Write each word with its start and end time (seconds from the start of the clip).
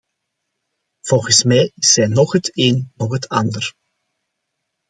Volgens 1.01 1.43
mij 1.43 1.71
is 1.75 1.93
zij 1.93 2.07
noch 2.07 2.31
het 2.31 2.49
een 2.53 2.91
noch 2.95 3.11
het 3.13 3.27
ander. 3.27 3.73